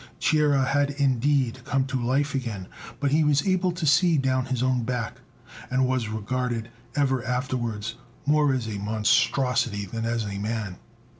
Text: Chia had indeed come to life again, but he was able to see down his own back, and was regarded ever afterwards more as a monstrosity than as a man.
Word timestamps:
Chia 0.19 0.65
had 0.65 0.89
indeed 0.89 1.59
come 1.63 1.85
to 1.85 2.03
life 2.03 2.33
again, 2.33 2.65
but 2.99 3.11
he 3.11 3.23
was 3.23 3.45
able 3.47 3.71
to 3.73 3.85
see 3.85 4.17
down 4.17 4.45
his 4.47 4.63
own 4.63 4.81
back, 4.81 5.17
and 5.69 5.85
was 5.87 6.09
regarded 6.09 6.69
ever 6.95 7.23
afterwards 7.23 7.93
more 8.25 8.51
as 8.51 8.65
a 8.67 8.79
monstrosity 8.79 9.85
than 9.85 10.03
as 10.05 10.23
a 10.25 10.39
man. 10.39 10.77